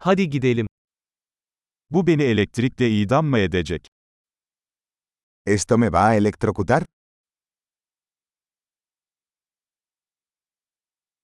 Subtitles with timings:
[0.00, 0.66] Hadi gidelim.
[1.90, 3.88] Bu beni elektrikle idam mı edecek?
[5.46, 6.84] ¿Esto me va a electrocutar?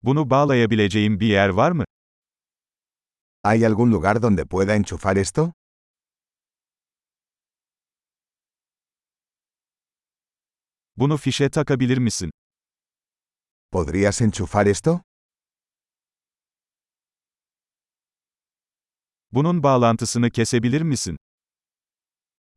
[0.03, 1.85] Bunu bağlayabileceğim bir yer var mı?
[3.43, 5.53] ¿Hay algún lugar donde pueda enchufar esto?
[10.97, 12.31] Bunu fişe takabilir misin?
[13.73, 15.01] ¿Podrías enchufar esto?
[19.35, 21.17] Bunun bağlantısını kesebilir misin?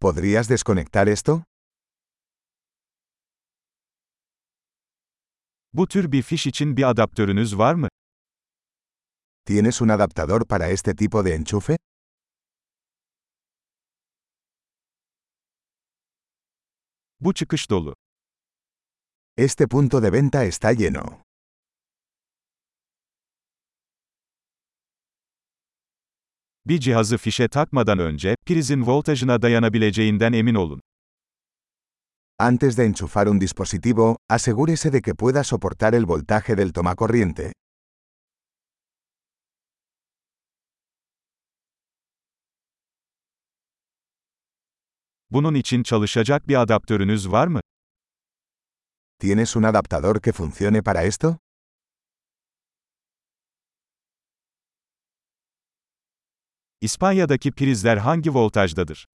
[0.01, 1.43] ¿Podrías desconectar esto?
[5.73, 7.87] Bu tür bir fiş için bir adaptörünüz var mı?
[9.45, 11.77] ¿Tienes un adaptador para este tipo de enchufe?
[17.19, 17.95] Bu çıkış dolu.
[19.37, 21.26] Este punto de venta está lleno.
[26.69, 30.81] Bir cihazı fişe takmadan önce, prizin voltajına dayanabileceğinden emin olun.
[32.39, 37.53] Antes de enchufar un dispositivo, asegúrese de que pueda soportar el voltaje del tomacorriente.
[45.31, 47.61] Bunun için çalışacak bir adaptörünüz var mı?
[49.19, 51.37] ¿Tienes un adaptador que funcione para esto?
[56.81, 59.05] İspanya'daki prizler hangi voltajdadır?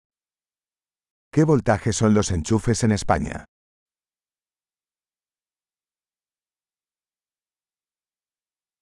[1.32, 3.44] ¿Qué voltaje son los enchufes en España?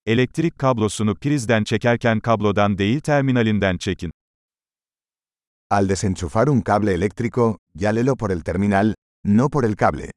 [0.07, 4.11] Elektrik kablosunu prizden çekerken kablodan değil terminalinden çekin.
[5.71, 10.11] Al desenchufar un cable eléctrico, llálelo por el terminal, no por el cable.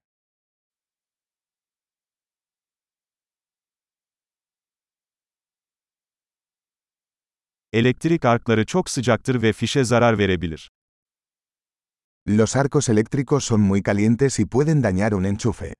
[7.73, 10.71] Elektrik arkları çok sıcaktır ve fişe zarar verebilir.
[12.27, 15.73] Los arcos eléctricos son muy calientes y pueden dañar un enchufe.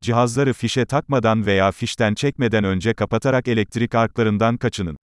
[0.00, 4.96] Cihazları fişe takmadan veya fişten çekmeden önce kapatarak elektrik arklarından kaçının.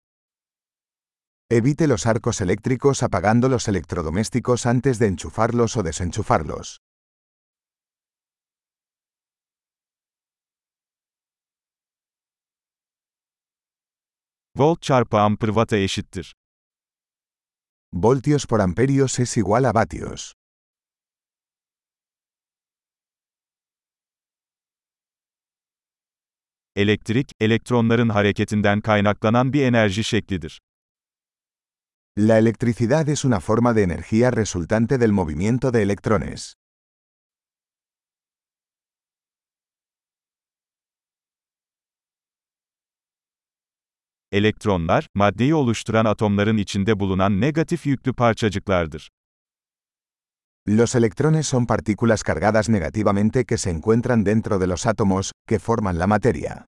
[1.50, 6.78] Evite los arcos eléctricos apagando los electrodomésticos antes de enchufarlos o desenchufarlos.
[14.56, 16.36] Volt çarpı amper watt'a eşittir.
[17.94, 20.34] Voltios por amperios es igual a vatios.
[26.76, 30.62] Elektrik, elektronların hareketinden kaynaklanan bir enerji şeklidir.
[32.18, 36.54] La electricidad es una forma de energía resultante del movimiento de electrones.
[44.34, 49.10] Elektronlar, maddeyi oluşturan atomların içinde bulunan negatif yüklü parçacıklardır.
[50.68, 56.00] Los electrones son partículas cargadas negativamente que se encuentran dentro de los átomos, que forman
[56.00, 56.66] la materia.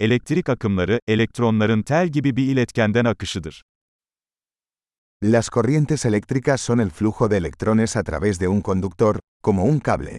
[0.00, 3.62] Elektrik akımları, elektronların tel gibi bir iletkenden akışıdır.
[5.22, 9.78] Las corrientes eléctricas son el flujo de electrones a través de un conductor, como un
[9.80, 10.18] cable.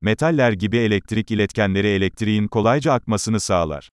[0.00, 3.88] Metaller gibi elektrik iletkenleri elektriğin kolayca akmasını sağlar.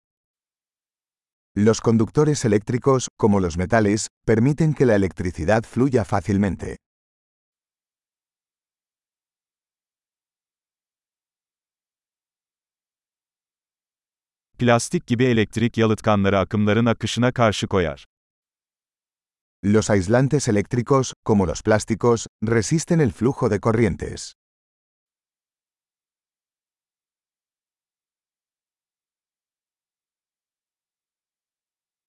[1.57, 6.82] Los conductores eléctricos, como los metales, permiten que la electricidad fluya fácilmente.
[14.63, 18.05] Plastik gibi elektrik yalıtkanları akımların akışına karşı koyar.
[19.65, 24.33] Los aislantes eléctricos, como los plásticos, resisten el flujo de corrientes.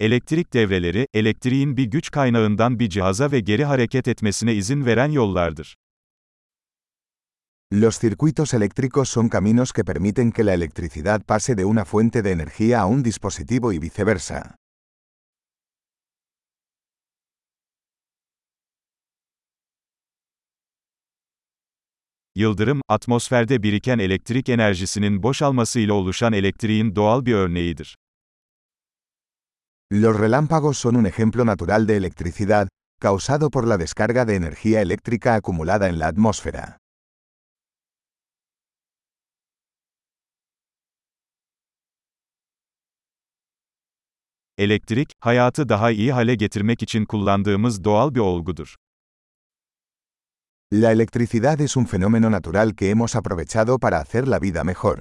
[0.00, 5.76] Elektrik devreleri, elektriğin bir güç kaynağından bir cihaza ve geri hareket etmesine izin veren yollardır.
[7.70, 12.32] Los circuitos eléctricos son caminos que permiten que la electricidad pase de una fuente de
[12.32, 14.56] energía a un dispositivo y viceversa.
[22.36, 27.96] Yıldırım, atmosferde biriken elektrik enerjisinin boşalmasıyla oluşan elektriğin doğal bir örneğidir.
[29.92, 32.68] Los relámpagos son un ejemplo natural de electricidad,
[33.00, 36.83] causado por la descarga de energía eléctrica acumulada en la atmósfera.
[44.58, 48.74] Elektrik, hayatı daha iyi hale getirmek için kullandığımız doğal bir olgudur.
[50.72, 55.00] La electricidad es un fenómeno natural que hemos aprovechado para hacer la vida mejor.